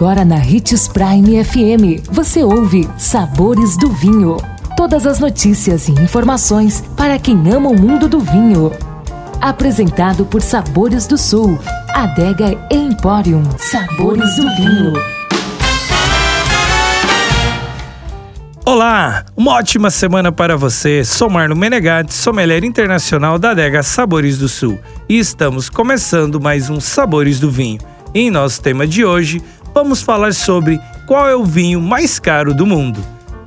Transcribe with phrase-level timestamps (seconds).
[0.00, 4.38] Agora na Ritz Prime FM, você ouve Sabores do Vinho.
[4.74, 8.72] Todas as notícias e informações para quem ama o mundo do vinho.
[9.42, 11.58] Apresentado por Sabores do Sul,
[11.90, 13.42] Adega Emporium.
[13.58, 14.94] Sabores do Vinho.
[18.64, 21.04] Olá, uma ótima semana para você.
[21.04, 26.80] Sou Marlon Menegatti, sommelier internacional da Adega Sabores do Sul e estamos começando mais um
[26.80, 27.80] Sabores do Vinho.
[28.14, 29.40] E em nosso tema de hoje,
[29.74, 33.04] vamos falar sobre qual é o vinho mais caro do mundo.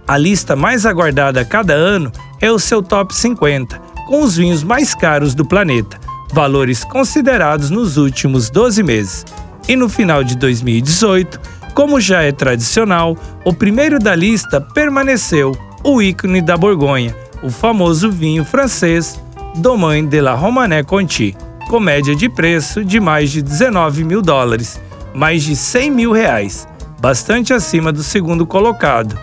[0.07, 2.11] A lista mais aguardada a cada ano
[2.41, 5.97] é o seu Top 50, com os vinhos mais caros do planeta,
[6.33, 9.25] valores considerados nos últimos 12 meses.
[9.67, 11.39] E no final de 2018,
[11.73, 18.11] como já é tradicional, o primeiro da lista permaneceu o ícone da Borgonha, o famoso
[18.11, 19.19] vinho francês
[19.55, 21.35] Domaine de la Romanée Conti,
[21.69, 24.81] com média de preço de mais de 19 mil dólares,
[25.13, 26.67] mais de 100 mil reais,
[26.99, 29.17] bastante acima do segundo colocado,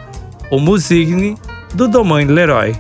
[0.51, 1.37] o Musigny
[1.75, 2.75] do Domaine Leroy,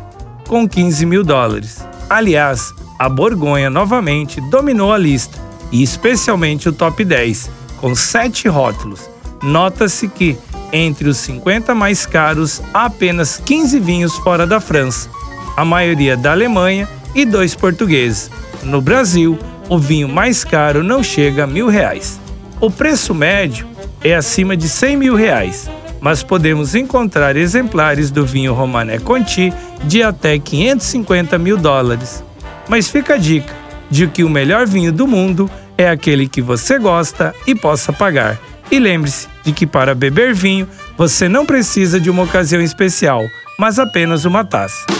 [0.49, 1.87] com 15 mil dólares.
[2.09, 5.39] Aliás, a Borgonha novamente dominou a lista,
[5.73, 9.09] e especialmente o top 10, com sete rótulos,
[9.43, 10.37] Nota-se que,
[10.73, 15.09] entre os 50 mais caros, há apenas 15 vinhos fora da França,
[15.57, 18.31] a maioria da Alemanha e dois portugueses.
[18.63, 22.21] No Brasil, o vinho mais caro não chega a mil reais.
[22.61, 23.67] O preço médio
[24.05, 29.51] é acima de 100 mil reais, mas podemos encontrar exemplares do vinho Romané Conti
[29.85, 32.23] de até 550 mil dólares.
[32.69, 33.55] Mas fica a dica
[33.91, 38.39] de que o melhor vinho do mundo é aquele que você gosta e possa pagar.
[38.71, 43.25] E lembre-se de que para beber vinho você não precisa de uma ocasião especial,
[43.59, 45.00] mas apenas uma taça.